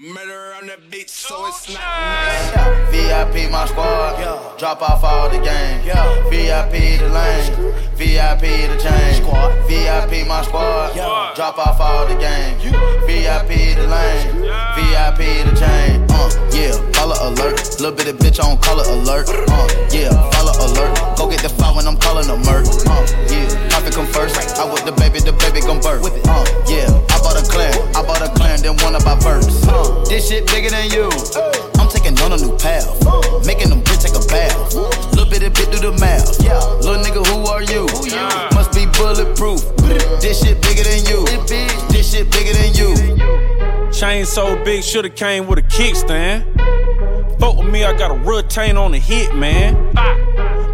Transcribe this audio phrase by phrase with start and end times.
[0.00, 2.90] Murder on the beat, so it's not nice.
[2.92, 5.82] VIP my squad, drop off all the game.
[6.30, 9.24] VIP the lane, VIP the chain.
[9.66, 10.94] VIP my squad,
[11.34, 12.56] drop off all the game.
[13.08, 14.47] VIP the lane,
[14.78, 16.06] VIP the chain.
[16.14, 19.26] Uh, yeah, follow alert, little bit of bitch on color alert.
[19.26, 22.62] Uh, yeah, follow alert, go get the file when I'm calling a murk.
[22.86, 24.38] Uh, yeah, profit come first.
[24.54, 26.06] I with the baby, the baby gon' birth.
[26.06, 29.66] Uh, yeah, I bought a clan, I bought a clan, then one of my verbs.
[29.66, 31.10] Uh, this shit bigger than you.
[31.74, 32.86] I'm taking on a new path.
[33.46, 34.54] Making them bitch take a bath.
[35.10, 36.38] Little bit of bit through the mouth.
[36.86, 37.90] Little nigga, who are you?
[38.54, 39.58] Must be bulletproof.
[40.22, 41.17] This shit bigger than you.
[43.98, 46.44] Chain so big, shoulda came with a kickstand.
[47.40, 49.74] Fuck with me, I got a retain on the hit, man.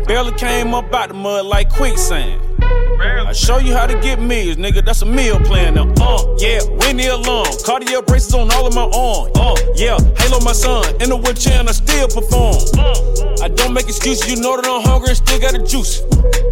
[0.04, 2.38] Barely came up out the mud like quicksand.
[2.60, 4.84] I show you how to get meals, nigga.
[4.84, 5.90] That's a meal plan now.
[5.98, 7.46] Uh, yeah, Winnie alone.
[7.64, 9.32] Cartier braces on all of my arms.
[9.34, 10.84] Uh, yeah, Halo my son.
[11.00, 12.60] In the wheelchair and I still perform.
[13.40, 16.02] I don't make excuses, you know that I'm hungry and still got the juice.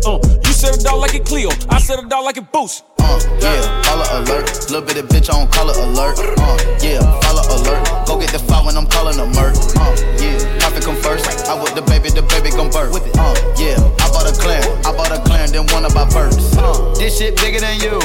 [0.08, 0.16] Uh,
[0.62, 2.84] you said it out like a Cleo, I said it out like a Boost.
[2.98, 4.46] Uh, yeah, follow alert.
[4.70, 6.14] Little bit of bitch on color alert.
[6.38, 7.82] Uh, yeah, follow alert.
[8.06, 9.58] Go get the file when I'm calling a murk.
[9.74, 9.90] Uh,
[10.22, 11.26] yeah, profit come first.
[11.50, 12.94] I with the baby, the baby gon' birth.
[12.94, 16.54] Uh, yeah, I bought a clan, I bought a clan, then one of my verbs.
[16.54, 17.98] Uh, this shit bigger than you.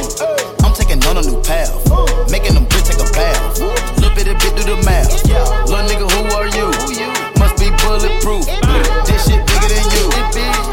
[0.65, 1.77] I'm taking on a new path.
[2.31, 3.61] Making them bitch take a bath.
[4.01, 5.13] Little bit of bit through the mouth.
[5.69, 6.73] Little nigga, who are you?
[7.37, 8.49] Must be bulletproof.
[9.05, 10.05] This shit bigger than you.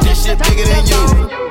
[0.01, 1.44] This shit bigger than you.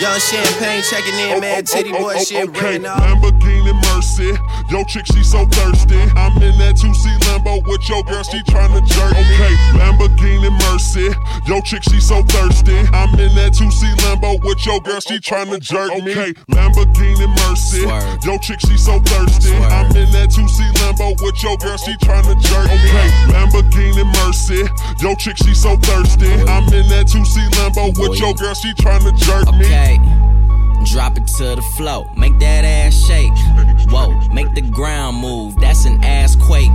[0.00, 1.56] Young champagne checking in, oh, man.
[1.56, 2.78] Oh, oh, Titty boy shit okay.
[2.78, 2.84] written.
[2.86, 4.30] Lamborghini Mercy.
[4.70, 5.98] Yo, chick, she so thirsty.
[6.14, 9.24] I'm in that 2C Lambo with your girl, she tryna jerk me.
[9.34, 11.10] Okay, Lamborghini Mercy.
[11.46, 12.78] Yo, chick, she so thirsty.
[12.92, 16.12] I'm in that 2C Lambo with your girl, she tryna jerk me.
[16.12, 17.82] Okay, Lamborghini Mercy.
[17.82, 18.24] Swerve.
[18.24, 19.54] Yo, chick, she so thirsty.
[19.54, 21.07] I'm in that 2C Lambo
[21.38, 22.74] with your girl, she tryna jerk me.
[22.74, 24.68] Okay, Lamborghini Mercy.
[25.00, 26.32] Yo, chick, she so thirsty.
[26.32, 29.66] I'm in that 2C Lambo with your girl, she tryna jerk me.
[29.66, 29.98] Okay.
[30.84, 33.32] Drop it to the flow, make that ass shake.
[33.90, 36.72] Whoa, make the ground move, that's an ass quake.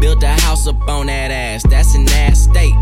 [0.00, 2.74] Build a house up on that ass, that's an ass state.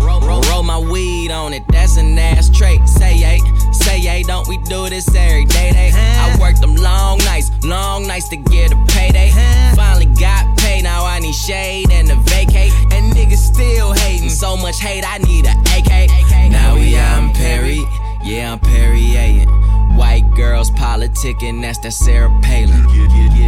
[0.00, 2.86] Roll, roll, roll my weed on it, that's an ass trait.
[2.88, 3.38] Say yay,
[3.72, 5.72] say yay, don't we do this every day?
[5.72, 5.90] Day.
[5.94, 9.30] I worked them long nights, long nights to get a payday.
[9.74, 12.72] Finally got paid, now I need shade and a vacate.
[12.92, 16.50] And niggas still hating, so much hate, I need a AK.
[16.50, 17.80] Now we out in Paris,
[18.24, 19.46] yeah, I'm Perrier.
[19.96, 22.82] White girls politicking, that's that Sarah Palin.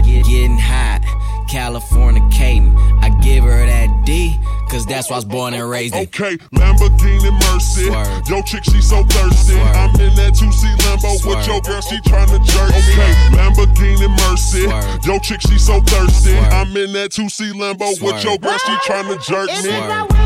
[0.05, 1.03] Getting hot,
[1.49, 2.75] Californicating.
[3.03, 6.03] I give her that D, cause that's why I was born and raised in.
[6.05, 7.87] Okay, Lamborghini Mercy.
[7.87, 8.29] Swerve.
[8.29, 9.55] Yo, chick, she so thirsty.
[9.55, 9.77] Swerve.
[9.77, 11.47] I'm in that 2C Lambo with Swerve.
[11.47, 12.93] your girl, she tryna jerk me.
[12.93, 14.65] Okay, Lamborghini Mercy.
[14.65, 15.05] Swerve.
[15.07, 16.33] Yo, chick, she so thirsty.
[16.33, 16.53] Swerve.
[16.53, 18.25] I'm in that 2C Lambo with Swerve.
[18.25, 19.71] your girl, she tryna jerk me.
[19.71, 20.11] Swerve.
[20.11, 20.26] Swerve.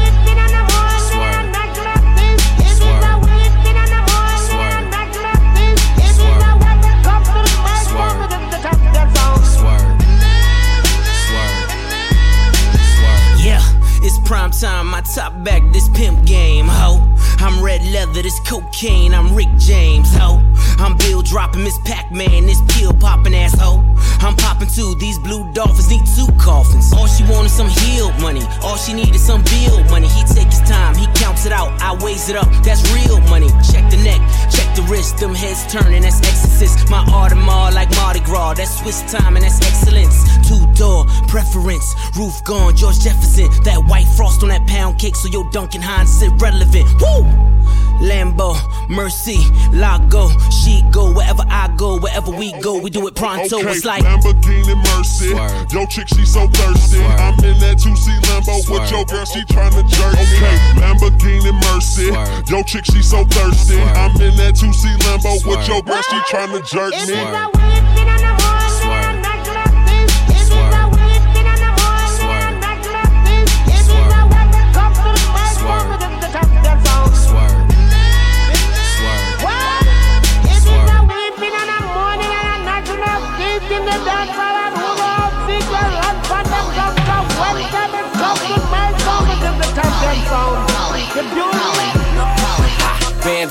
[14.30, 17.09] Prime time, my top back, this pimp game, ho.
[17.42, 20.38] I'm red leather, this cocaine, I'm Rick James, ho.
[20.78, 23.82] I'm Bill dropping Miss Pac Man, this pill popping asshole.
[24.20, 26.92] I'm popping too, these blue dolphins need two coffins.
[26.92, 30.08] All she wanted some healed money, all she needed some bill money.
[30.08, 33.48] He take his time, he counts it out, I weighs it up, that's real money.
[33.72, 34.20] Check the neck,
[34.52, 36.90] check the wrist, them heads turning, that's exorcist.
[36.90, 40.20] My Audemars like Mardi Gras, that's Swiss time and that's excellence.
[40.46, 43.48] Two door preference, roof gone, George Jefferson.
[43.64, 46.86] That white frost on that pound cake, so your Duncan Hines sit relevant.
[47.00, 47.29] Woo!
[48.00, 48.56] Lambo,
[48.88, 49.36] Mercy,
[49.72, 53.58] Lago, she go wherever I go, wherever we go, we do it pronto.
[53.60, 55.28] Okay, It's like Lamborghini Mercy.
[55.30, 55.70] Swerve.
[55.72, 56.96] Yo, chick, she so thirsty.
[56.96, 57.20] Swerve.
[57.20, 58.90] I'm in that 2C Lambo with Swerve.
[58.90, 60.24] your girl, she tryna jerk me.
[60.24, 62.08] Okay, Lamborghini Mercy.
[62.08, 62.48] Swerve.
[62.48, 63.74] Yo, chick, she so thirsty.
[63.74, 63.96] Swerve.
[63.96, 65.68] I'm in that 2C Lambo with Swerve.
[65.68, 67.79] your girl, she tryna jerk me.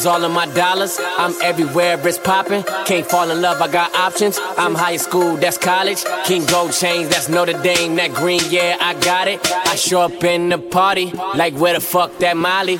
[0.09, 0.97] All of my dollars.
[0.99, 2.63] I'm everywhere, it's popping.
[2.85, 4.39] Can't fall in love, I got options.
[4.57, 6.03] I'm high school, that's college.
[6.25, 7.95] King Gold chains, that's Notre Dame.
[7.95, 9.39] That green, yeah, I got it.
[9.51, 12.79] I show up in the party, like where the fuck that Molly?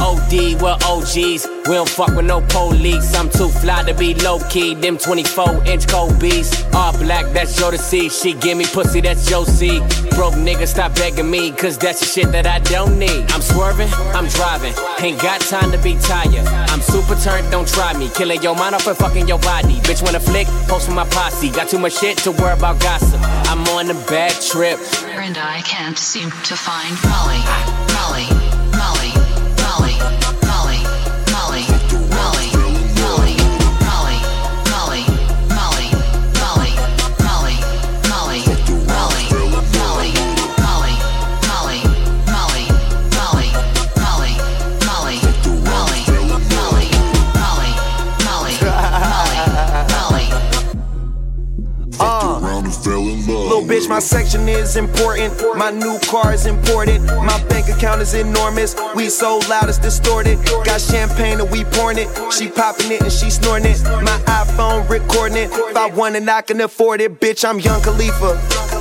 [0.00, 1.59] OD, we're OGs.
[1.68, 3.14] We don't fuck with no police.
[3.14, 4.74] I'm too fly to be low key.
[4.74, 6.64] Them 24 inch Kobe's.
[6.74, 8.08] All black, that's your to see.
[8.08, 9.78] She give me pussy, that's your C.
[10.16, 13.30] broke nigga, stop begging me, cause that's the shit that I don't need.
[13.30, 16.46] I'm swerving, I'm driving, ain't got time to be tired.
[16.70, 18.08] I'm super turned, don't try me.
[18.14, 19.74] Killing your mind off and fucking your body.
[19.86, 21.50] Bitch, when a flick, post for my posse.
[21.50, 23.20] Got too much shit to worry about gossip.
[23.50, 24.78] I'm on a bad trip.
[25.04, 27.42] And I can't seem to find Molly.
[27.94, 28.39] Molly.
[54.00, 55.30] My section is important.
[55.58, 57.02] My new car is imported.
[57.02, 58.74] My bank account is enormous.
[58.96, 60.38] We so loud it's distorted.
[60.64, 62.08] Got champagne and we pouring it.
[62.32, 63.82] She popping it and she snorting it.
[63.84, 65.50] My iPhone recording it.
[65.52, 67.20] If I want it, I can afford it.
[67.20, 68.38] Bitch, I'm Young Khalifa.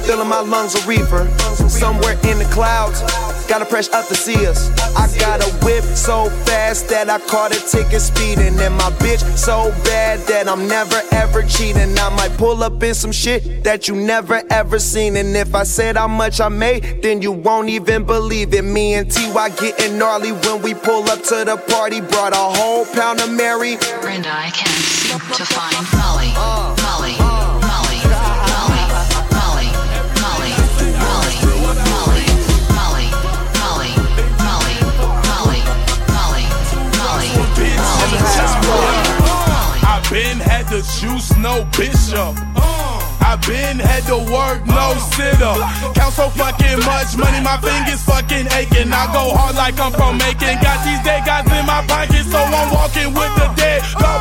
[0.07, 1.27] Filling my lungs a reefer.
[1.67, 3.01] Somewhere in the clouds.
[3.49, 4.69] Gotta press up to see us.
[4.95, 8.59] I got a whip so fast that I caught a ticket speeding.
[8.59, 11.97] And my bitch so bad that I'm never ever cheating.
[11.97, 15.17] I might pull up in some shit that you never ever seen.
[15.17, 18.63] And if I said how much I made, then you won't even believe it.
[18.63, 22.01] Me and TY getting gnarly when we pull up to the party.
[22.01, 23.77] Brought a whole pound of Mary.
[24.01, 26.29] Brenda, I can't seem to find Molly.
[26.83, 27.18] Molly.
[40.83, 42.35] Juice, no bishop.
[43.19, 45.55] I been had to work, no sitter.
[45.93, 48.91] Count so fucking much money, my fingers fucking aching.
[48.91, 50.57] I go hard like I'm from Macon.
[50.61, 53.69] Got these dead guys in my pocket, so I'm walking with the dead.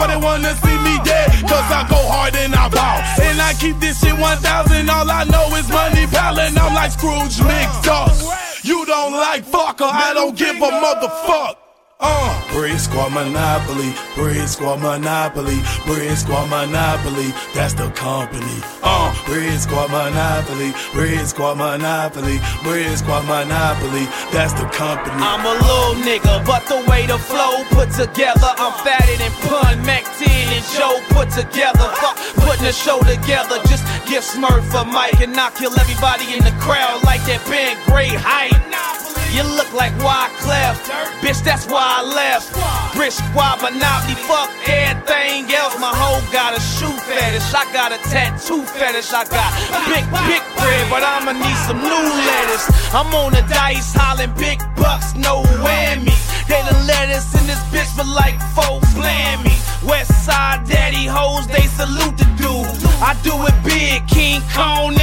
[0.08, 1.30] They wanna see me dead?
[1.42, 2.98] Cause I go hard and I ball.
[3.22, 4.88] And I keep this shit 1000.
[4.88, 6.56] All I know is money piling.
[6.56, 8.64] I'm like Scrooge McDuck.
[8.64, 11.67] You don't like fucker, I don't give a motherfucker.
[12.00, 18.62] Uh, Bread Squad Monopoly, Bread Squad Monopoly, Bread Squad Monopoly, that's the company.
[18.84, 25.18] Uh, Bread Squad Monopoly, Bread Squad Monopoly, Bread Squad Monopoly, that's the company.
[25.18, 29.82] I'm a little nigga, but the way the flow put together, I'm fatter than Pun,
[29.84, 31.90] Mac 10 and Joe put together.
[31.98, 32.16] Fuck
[32.46, 36.54] putting a show together, just give Smurf for Mike and I'll kill everybody in the
[36.62, 38.87] crowd like that band Great White.
[39.32, 40.80] You look like Wyclef,
[41.20, 42.50] bitch, that's why I left.
[42.96, 45.78] Brick squad, monopoly, fuck everything else.
[45.78, 49.12] My hoe got a shoe fetish, I got a tattoo fetish.
[49.12, 49.52] I got
[49.86, 52.66] big, big bread, but I'ma need some new lettuce.
[52.92, 56.16] I'm on the dice, hollin' big bucks, no whammy.
[56.48, 59.54] They done let us in this bitch for like four blammy.
[59.86, 62.66] West side daddy hoes, they salute the dude.
[63.00, 64.97] I do it big, King Kong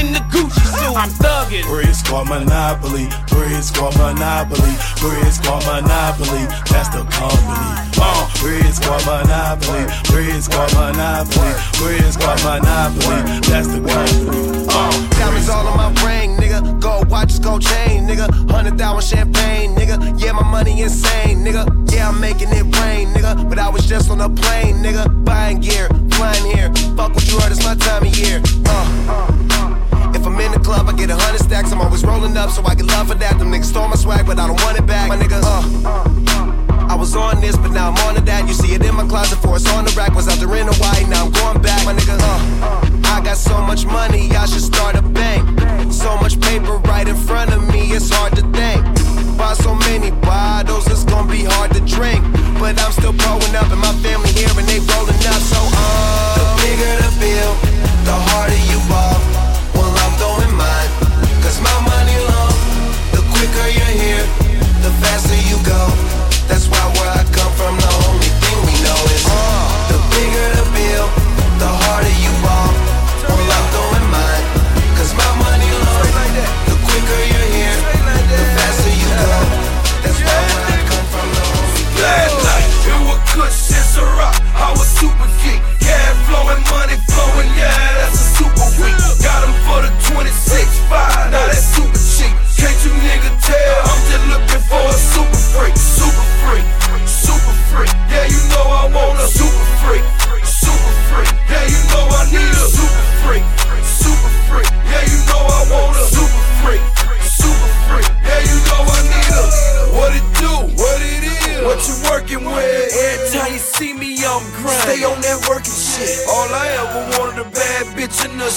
[0.95, 1.63] I'm thuggin'.
[1.67, 4.71] Bread Squad Monopoly, Bread Squad Monopoly,
[5.03, 7.67] Bread Squad Monopoly, that's the company.
[7.99, 11.51] Uh, Bread Squad Monopoly, Bread Squad Monopoly,
[11.83, 14.67] Bread Squad Monopoly, that's the company.
[14.71, 16.79] Uh, Diamonds all on my ring, nigga.
[16.79, 18.31] Gold watches, gold chain, nigga.
[18.49, 19.99] Hundred thousand champagne, nigga.
[20.17, 21.91] Yeah, my money insane, nigga.
[21.91, 23.49] Yeah, I'm making it rain, nigga.
[23.49, 25.25] But I was just on a plane, nigga.
[25.25, 26.71] Buying gear, flying here.
[26.95, 28.41] Fuck what you heard, it's my time of year.
[28.65, 29.74] Uh.
[30.15, 31.71] If I'm in the club, I get a hundred stacks.
[31.71, 33.37] I'm always rolling up, so I get love for that.
[33.37, 35.09] Them niggas stole my swag, but I don't want it back.
[35.09, 36.89] My niggas, uh.
[36.89, 38.47] I was on this, but now I'm on to that.
[38.47, 40.15] You see it in my closet, for it's on the rack.
[40.15, 41.14] Was out there in Hawaii, now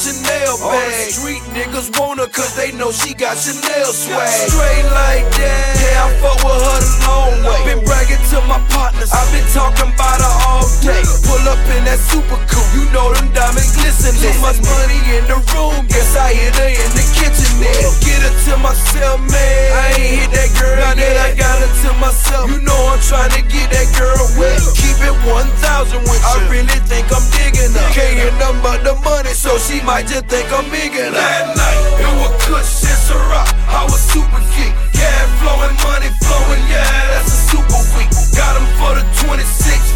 [0.09, 0.73] Chanel bag.
[0.73, 4.25] All the street niggas wanna cause they know she got Chanel swag.
[4.49, 5.69] Straight like that.
[5.77, 7.61] Yeah, I fuck with her the long way.
[7.69, 11.05] Been bragging to my partners, I've been talking about her all day.
[11.29, 14.17] Pull up in that super coupe, you know them diamonds glistening.
[14.17, 17.93] Too much money in the room, guess I hit her in the kitchen then.
[18.01, 19.69] Get her to myself, man.
[19.77, 22.49] I ain't hit that girl yet, I got her to myself.
[22.49, 24.57] You know I'm trying to get that girl wet.
[24.73, 26.33] Keep it 1,000 with you.
[26.33, 27.89] I really think I'm digging her.
[27.93, 31.11] Can't hear nothing but the money, so she might just think I'm her.
[31.11, 33.51] That night, it was Kush and Ciroc.
[33.67, 34.71] I was super geek.
[34.95, 36.87] Yeah, flowing, money flowing, yeah,
[37.17, 38.11] that's a super week.
[38.37, 39.88] Got him for the 26.5,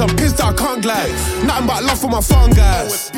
[0.00, 1.12] I'm pissed I can't glide.
[1.46, 3.13] Nothing but love for my farm guys.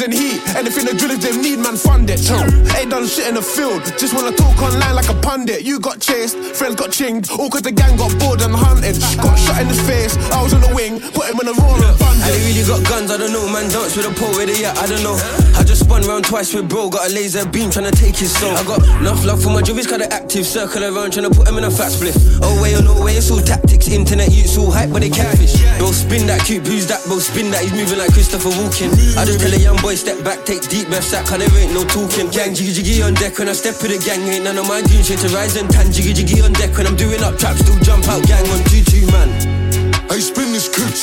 [0.00, 2.24] And heat, anything the drillers them need, man, fund it.
[2.24, 2.40] Cho.
[2.80, 5.60] Ain't done shit in the field, just wanna talk online like a pundit.
[5.60, 8.96] You got chased, friends got chinged, all cause the gang got bored and hunted.
[9.20, 11.76] Got shot in the face, I was on the wing, put him in a roll
[11.76, 12.24] and I funded.
[12.32, 13.68] they really got guns, I don't know, man.
[13.68, 15.20] Dance with a pole, where they at, I don't know.
[15.60, 18.32] I just spun round twice with bro, got a laser beam trying to take his
[18.32, 18.56] soul.
[18.56, 21.58] I got enough love for my job, kinda active, circle around trying to put him
[21.60, 22.16] in a fat spliff.
[22.40, 23.88] Oh, way or no way, it's all tactics.
[23.88, 25.60] Internet youths all hype, but they catfish.
[25.76, 27.04] Bro, spin that cube, who's that?
[27.04, 28.88] Bro, spin that, he's moving like Christopher Walken.
[29.18, 31.74] I just tell a young boy, step back, take deep breaths, that cause there ain't
[31.74, 32.30] no talking.
[32.30, 34.82] Gang jiggy jiggy on deck when I step with the gang, ain't none of my
[34.82, 35.90] goons here to rise and tan.
[35.90, 38.84] Jiggy jiggy on deck when I'm doing up traps, still jump out, gang on 2
[38.86, 39.28] 2 man.
[40.10, 40.94] I spin this coupe.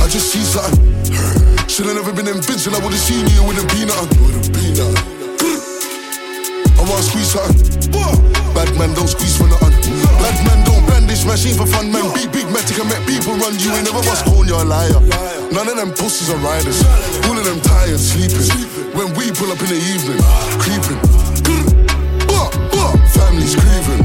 [0.00, 0.80] I just see something.
[1.68, 3.96] Should have never been in I would've seen you with a peanut.
[4.54, 4.88] With a.
[6.76, 7.92] I wanna squeeze something.
[8.54, 9.72] Bad man don't squeeze for nothing.
[10.20, 12.12] Bad man don't brandish machine for fun, man.
[12.14, 13.58] Big big matic and make people run.
[13.58, 15.35] You ain't never was called you're a liar.
[15.52, 16.82] None of them pussies are riders.
[17.26, 18.46] All of them tired, sleeping.
[18.96, 20.20] When we pull up in the evening,
[20.58, 21.00] creeping.
[23.12, 24.02] Family's grieving.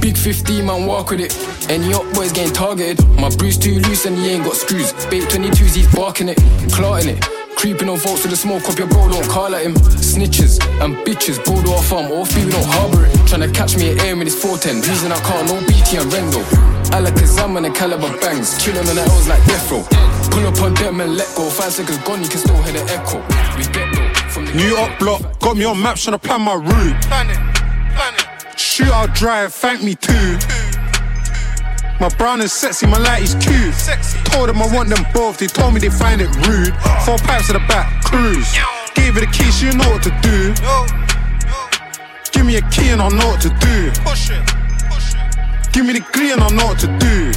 [0.00, 1.32] Big 15 man walk with it.
[1.70, 3.06] Any up boys getting targeted.
[3.18, 4.92] My bruise too loose and he ain't got screws.
[5.06, 6.38] Bait 22s, he's barking it,
[6.72, 7.24] clotting it.
[7.56, 9.74] Creeping on folks with the smoke up your bro, don't call at him.
[10.14, 13.10] Snitches and bitches, bro, do our farm, off we don't harbour it.
[13.26, 14.88] Tryna catch me at air with his 410.
[14.88, 16.38] Reason I can't, no BT and Rendo.
[16.94, 18.54] Alakazam and the caliber bangs.
[18.62, 19.82] Chillin' on the L's like death row.
[20.30, 21.50] Pull up on them and let go.
[21.50, 23.18] Five seconds gone, you can still hear the echo.
[23.58, 26.42] We get low from the New York block, got me on maps trying to plan
[26.42, 26.94] my route.
[28.56, 30.38] Shoot out drive, thank me too.
[31.98, 33.74] My brown is sexy, my light is cute.
[33.74, 34.16] Sexy.
[34.30, 36.70] Told them I want them both, they told me they find it rude.
[37.02, 38.54] Four pipes at the back, cruise.
[39.14, 40.54] Gave her the key, she know what to do.
[42.32, 43.92] Give me a key and I'll know what to do.
[44.02, 44.42] Push it,
[44.90, 45.72] push it.
[45.72, 47.30] Give me the key and I'll know what to do.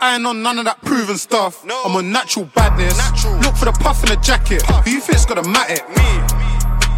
[0.00, 1.64] I ain't on none of that proven stuff.
[1.64, 1.82] No.
[1.84, 2.98] I'm on natural badness.
[2.98, 3.38] Natural.
[3.38, 4.62] Look for the puff in the jacket.
[4.62, 5.86] Who you think's got a matic?
[5.90, 6.02] Me.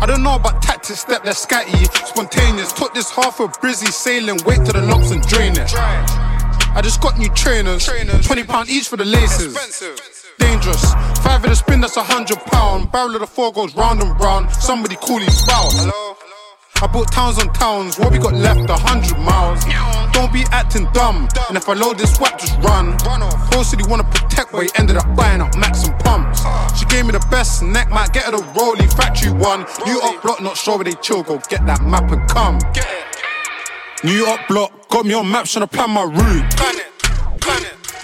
[0.00, 1.76] I don't know about tactics, step that scatty.
[2.06, 5.74] Spontaneous, took this half a brizzy sailing, wait till the locks and drain it.
[5.76, 10.25] I just got new trainers, 20 pound each for the laces.
[10.38, 12.92] Dangerous, five of the spin, that's a hundred pound.
[12.92, 14.50] Barrel of the four goes round and round.
[14.52, 15.86] Somebody call his spouse.
[16.82, 19.64] I built towns on towns, what we got left, a hundred miles.
[20.12, 22.98] Don't be acting dumb, and if I load this whack, just run.
[23.50, 26.42] Posted city wanna protect, but he ended up buying up Max and pumps.
[26.78, 29.64] She gave me the best neck, might get her the rollie, factory one.
[29.86, 32.58] New York block, not sure where they chill, go get that map and come.
[34.04, 36.54] New York block, got me on maps trying to plan my route.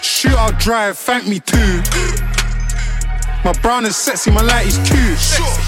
[0.02, 1.82] Shoot out drive, thank me too.
[3.44, 5.18] My brown is sexy, my light is cute.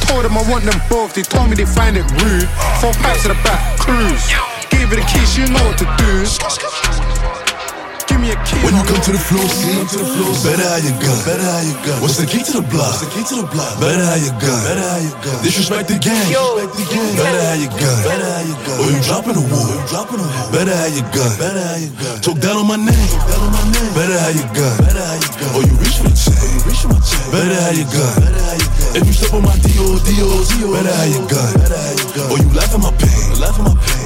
[0.06, 2.48] Told them I want them both, they told me they find it rude.
[2.80, 4.30] Four pipes to the back, cruise.
[4.70, 7.23] Gave her the key, she know what to do.
[8.34, 8.58] A key.
[8.66, 9.78] When you come to the floor, see,
[10.42, 11.18] better have your gun.
[11.22, 12.02] Better have your gun.
[12.02, 12.98] What's the key to the block?
[12.98, 13.78] What's the key to the block?
[13.78, 14.58] Better have your gun.
[14.66, 15.38] Better have your gun.
[15.46, 16.18] Disrespect the gang.
[16.26, 17.14] Disrespect the gang.
[17.14, 17.98] Better have your gun.
[18.02, 18.76] Better have your gun.
[18.82, 19.70] Or you dropping the war.
[19.70, 20.50] You dropping the war.
[20.50, 21.32] Better have your gun.
[21.38, 22.16] Better have your gun.
[22.26, 23.06] Talk down on my name.
[23.14, 23.92] Talk down on my name.
[23.94, 24.74] Better have your gun.
[24.82, 25.50] Better have your gun.
[25.54, 26.58] Or you reach for the chain.
[26.66, 27.30] Reach for my chain.
[27.30, 28.14] Better have your gun.
[28.18, 28.98] Better have your gun.
[28.98, 31.50] If you step on my Dio, Dios, better have your gun.
[32.30, 33.33] Or you laugh at my pain,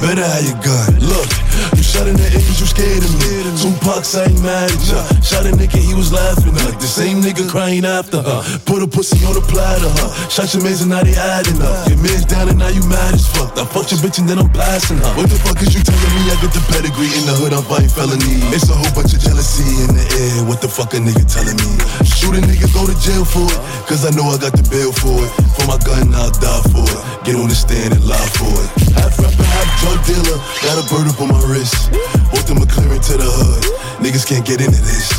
[0.01, 0.99] better have your gun.
[1.01, 1.29] Look,
[1.75, 3.39] you shot a nigga cause you scared of me.
[3.59, 5.03] Tupac, I ain't mad at ya.
[5.19, 8.39] Shot a nigga, he was laughing at The same nigga crying after her.
[8.63, 10.09] Put a pussy on the platter, her.
[10.31, 11.89] Shot your mans and now they adding up.
[11.89, 13.51] Your man's down and now you mad as fuck.
[13.57, 15.11] I fucked your bitch and then I'm passing her.
[15.19, 16.31] What the fuck is you telling me?
[16.31, 18.39] I get the pedigree in the hood, I'm fighting felony.
[18.55, 20.47] It's a whole bunch of jealousy in the air.
[20.47, 21.71] What the fuck a nigga telling me?
[22.07, 23.59] Shoot a nigga, go to jail for it.
[23.89, 25.31] Cause I know I got the bill for it.
[25.59, 27.01] For my gun, I'll die for it.
[27.27, 28.69] Get on the stand and lie for it.
[28.95, 30.37] Half rapper, half drug dealer.
[30.63, 31.91] Got a bird up on my wrist.
[32.31, 33.63] Both them are clearing to the hood.
[34.03, 35.11] Niggas can't get into this.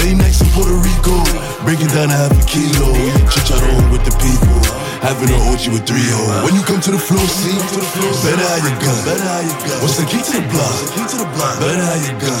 [0.00, 1.16] Late nights in Puerto Rico.
[1.64, 2.92] Breaking down a half a kilo.
[3.32, 4.58] Chicharron with the people.
[5.04, 6.44] Having an orgy with three ho.
[6.44, 7.52] When you come to the floor, see,
[8.24, 8.96] better have your gun.
[9.84, 10.72] What's the key to the block?
[10.96, 11.60] Key to the block.
[11.60, 12.40] Better have your gun.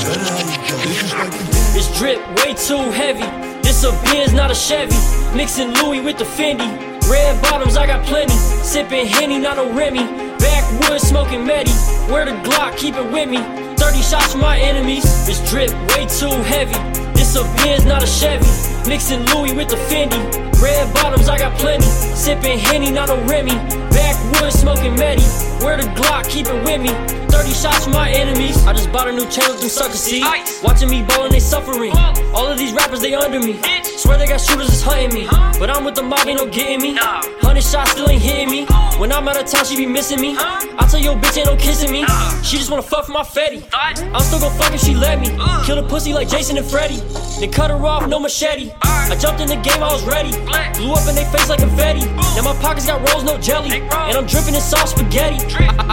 [1.76, 3.28] This drip way too heavy.
[3.60, 4.96] This a Benz, not a Chevy.
[5.36, 6.64] Mixing Louis with the Fendi.
[7.10, 8.32] Red bottoms, I got plenty.
[8.32, 10.23] Sipping Henny, not a Remy.
[10.38, 11.70] Backwoods, smoking Medi.
[12.10, 13.38] Wear the Glock, keep it with me.
[13.76, 15.04] 30 shots for my enemies.
[15.26, 16.74] This drip way too heavy.
[17.12, 18.46] This a Benz, not a Chevy.
[18.88, 20.18] Mixing Louis with the Fendi.
[20.62, 21.86] Red bottoms, I got plenty.
[21.86, 23.83] Sipping Henny, not a Remy.
[23.94, 25.22] Backwoods, smoking Medi.
[25.64, 26.92] Wear the Glock, keep it with me.
[27.34, 28.66] 30 shots for my enemies.
[28.66, 30.22] I just bought a new channel through sucker see.
[30.62, 31.92] Watching me ballin', they suffering.
[32.34, 33.60] All of these rappers, they under me.
[33.96, 35.26] Swear they got shooters that's hunting me.
[35.58, 36.96] But I'm with the mob, ain't no getting me.
[36.96, 38.66] Hundred shots still ain't hitting me.
[38.98, 40.36] When I'm out of town, she be missing me.
[40.38, 42.04] I tell your bitch ain't no kissing me.
[42.42, 43.64] She just wanna fuck for my fetty.
[43.72, 45.28] I'm still gon' fuck if she let me.
[45.64, 47.00] Kill the pussy like Jason and Freddy.
[47.40, 48.72] Then cut her off, no machete.
[48.82, 50.32] I jumped in the game, I was ready.
[50.78, 52.06] Blew up in their face like a confetti.
[52.34, 53.82] Now my pockets got rolls, no jelly.
[53.82, 55.38] And I'm dripping in soft spaghetti.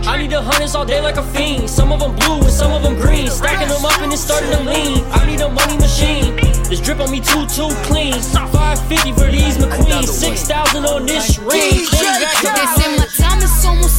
[0.07, 1.69] I, need the hundreds all day like a fiend.
[1.69, 3.29] Some of them blue and some of them green.
[3.29, 5.03] Stacking them up and it's starting to lean.
[5.12, 6.36] I need a money machine.
[6.69, 8.13] This drip on me too, too clean.
[8.13, 10.07] 550 for these McQueens.
[10.07, 11.83] 6,000 on this ring.
[11.83, 13.90] 20 back They say my time is almost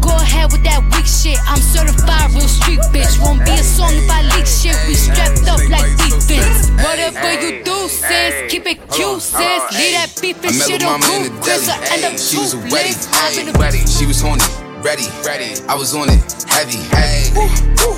[0.00, 1.38] go ahead with that weak shit.
[1.48, 3.20] I'm certified real street bitch.
[3.20, 4.76] Won't be a song if I leak shit.
[4.86, 6.70] We strapped up like defense.
[6.82, 9.62] Whatever you do, sis, keep it cute, sis.
[9.72, 11.78] Leave that beef and shit on mama in the Chris, deli.
[11.78, 13.82] I end up She was a ready, I've been a ready.
[13.86, 14.44] She was horny
[14.84, 15.56] ready, ready.
[15.66, 17.32] I was on it, heavy, heavy.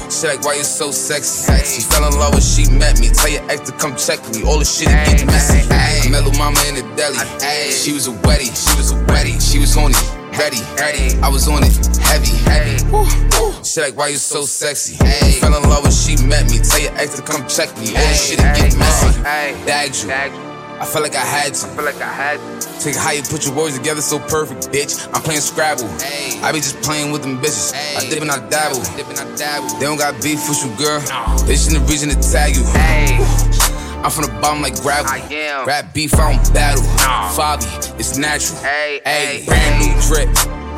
[0.09, 1.53] She like, why you so sexy?
[1.67, 3.09] She fell in love when she met me.
[3.11, 4.45] Tell your ex to come check me.
[4.47, 5.67] All the shit it get messy.
[5.69, 7.19] I met mama in the deli.
[7.43, 7.71] Hey.
[7.73, 9.41] She was a wedding, she was a wedding.
[9.41, 10.26] She was on it.
[10.39, 12.77] Ready, ready, I was on it, heavy, heavy.
[13.65, 14.95] She like, why you so sexy?
[14.95, 16.59] She fell in love when she met me.
[16.59, 17.97] Tell your ex to come check me.
[17.97, 19.23] All the shit it get messy.
[19.23, 20.11] Bagged you.
[20.11, 21.67] I felt like I had to.
[21.67, 22.81] I feel like I had to.
[22.85, 25.09] Take how you put your words together so perfect, bitch.
[25.15, 25.89] I'm playing Scrabble.
[26.45, 27.73] I be just playing with them bitches.
[27.97, 28.81] I dip and I dabble.
[29.81, 31.01] They don't got beef with you, girl.
[31.47, 32.63] They just in the reason to tag you.
[34.05, 35.11] I'm from the bottom like gravel.
[35.67, 36.83] Rap beef, I don't battle.
[37.37, 38.59] Fabi, it's natural.
[38.61, 40.29] Hey, hey, brand new drip.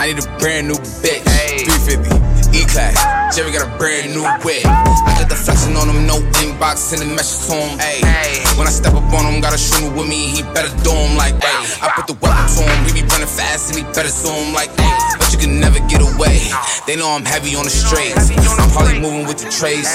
[0.01, 1.23] I need a brand new bitch.
[1.25, 2.18] 350.
[2.59, 2.99] E-class,
[3.37, 4.67] Jerry got a brand new whip.
[4.67, 7.79] I got the flexing on him, no inbox, sending messages to him.
[7.79, 10.91] Ayy, when I step up on him, got a shooter with me, he better do
[10.91, 11.79] him like, ayy.
[11.79, 14.75] I put the weapon to him, he be running fast and he better him like,
[14.75, 15.19] ayy.
[15.19, 16.51] But you can never get away.
[16.87, 18.35] They know I'm heavy on the straights.
[18.59, 19.87] I'm probably moving with the trays,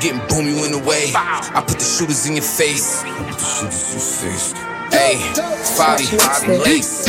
[0.00, 1.12] getting boom you in the way.
[1.12, 3.04] I put the shooters in your face.
[3.04, 4.75] I put the shooters in your face.
[4.96, 5.20] Hey,
[5.76, 6.08] Fabi,
[6.64, 7.04] lace.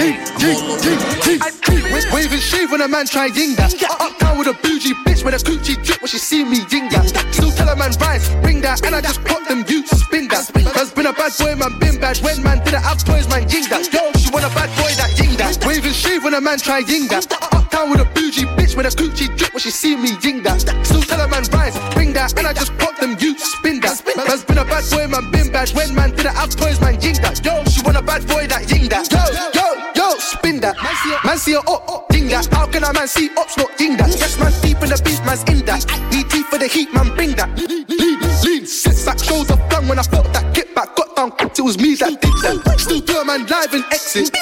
[2.11, 3.71] Waving shave when a man try ying that.
[3.81, 6.67] Uptown uh, uh, with a bougie bitch when a coochie drip when she see me
[6.69, 7.07] ying that.
[7.31, 10.51] Still tell a man rise, ring that, and I just pop them you spin that.
[10.75, 12.17] Has been a bad boy, man, been bad.
[12.19, 13.87] When man didn't have toys, man, ying that.
[13.87, 15.55] Yo, she want a bad boy that ying that.
[15.65, 17.23] Waving shave when a man try ying that.
[17.31, 20.43] Uptown uh, with a bougie bitch when a coochie drip when she see me ying
[20.43, 20.59] that.
[20.83, 24.03] Still tell a man rise, ring that, and I just pop them you spin that.
[24.27, 25.71] Has been a bad boy, man, been bad.
[25.71, 27.39] When man didn't have toys, man, ying that.
[27.45, 29.07] Yo, want a bad boy that ying that.
[29.07, 29.23] Yo,
[29.55, 30.75] yo, yo, spin that.
[31.23, 32.45] Man see up, up, oh, oh, ding that.
[32.51, 34.11] How can a man see ups, not ding that?
[34.11, 35.87] Yes, man, deep in the beat, man's in that.
[36.11, 37.47] Need deep for the heat, man, bring that.
[37.55, 41.31] Lean, lean, lean, sit back, shoulder flung when I felt that get back, got down,
[41.39, 42.75] it was me that did that.
[42.77, 44.35] Still do a man live and exit.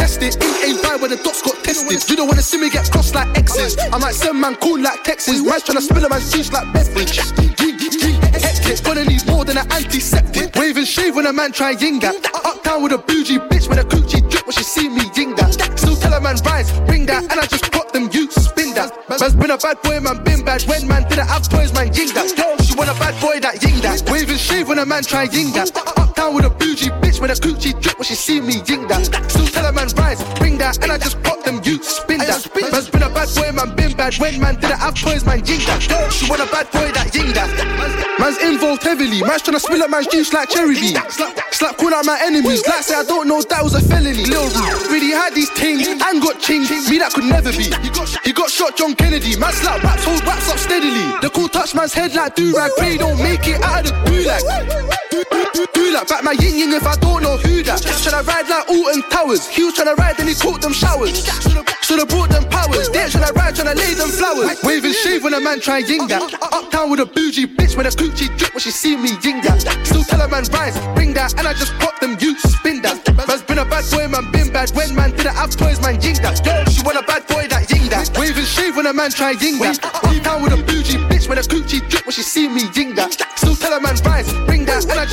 [0.00, 2.00] Test it, ain't a vibe when the dots got tested.
[2.08, 3.76] You don't wanna see me get crossed like exes.
[3.92, 5.44] I might send man cool like Texas.
[5.44, 8.23] Man's tryna spill a man's juice like beverage.
[8.74, 10.54] Hectic, gonna need more than an antiseptic.
[10.56, 12.10] Wave and shave when a man try yinga.
[12.44, 15.52] Uptown with a bougie bitch when a coochie drip when she see me yinga.
[15.78, 18.92] Still tell a man rise, bring that, and I just clock them you spin that.
[19.08, 20.62] Man's been a bad boy, man been bad.
[20.62, 22.36] When man didn't have toys, man yinga.
[22.36, 24.10] Yo, she want a bad boy that yinga.
[24.10, 25.70] Wave and shave when a man try yinga.
[25.96, 26.90] Uptown with a bougie
[27.24, 29.08] when a coochie drip when she see me ying that.
[29.32, 32.44] Still tell a man rise, bring that, and I just clock them you spin that.
[32.70, 34.12] Man's been a bad boy, man been bad.
[34.20, 35.72] When man didn't have toys, man yinga.
[35.88, 37.48] Yo, she want a bad boy that yinga.
[38.20, 39.24] Man's involved heavily.
[39.24, 40.92] Man's tryna spill up man's juice like cherry B.
[40.92, 42.60] Slap, slap, call out my enemies.
[42.68, 44.28] Like say I don't know that was a felony.
[44.28, 46.76] Lil Rude really had these things and got chinged.
[46.90, 47.72] Me that could never be.
[48.20, 49.32] He got shot John Kennedy.
[49.40, 51.08] Man slap raps, hold raps up steadily.
[51.24, 52.70] The cool touch man's head like do rag.
[52.76, 54.12] Pray don't make it out of the.
[54.12, 55.53] Do like
[56.02, 57.80] back my yin yin if I don't know who that.
[57.80, 59.46] Tryna ride like Alton Towers.
[59.46, 61.22] He was tryna ride, then he caught them showers.
[61.82, 62.90] Should've brought them powers.
[62.90, 64.58] They tryna ride, tryna lay them flowers.
[64.64, 66.34] Wave and shave when a man try ying that.
[66.50, 69.62] Uptown with a bougie bitch when a coochie drip when she see me ying that.
[69.84, 72.98] Still tell a man rise, bring that, and I just pop them you spin that.
[73.28, 74.70] Man's been a bad boy, man been bad.
[74.70, 76.40] When man didn't have toys, man ying that.
[76.44, 78.10] Yo, she want a bad boy that ying that.
[78.18, 79.78] Wave and shave when a man try ying that.
[79.84, 83.12] Uptown with a bougie bitch when a coochie drip when she see me ying that.
[83.36, 85.03] Still tell a man rise, bring that, and I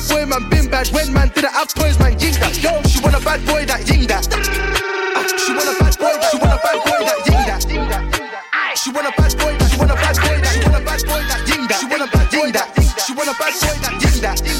[0.00, 0.88] bad boy, man been bad.
[0.88, 2.56] When man didn't have toys, man ying that.
[2.62, 4.26] Yo, she want a bad boy that ying that.
[5.16, 7.60] Ah, She want a bad boy, she want a bad boy that ying that.
[8.76, 11.00] She want a bad boy, she want a bad boy that, she want a bad
[11.04, 11.80] boy that ying that.
[11.80, 12.68] She want a bad boy that,
[13.04, 14.59] she want a bad boy that ying that.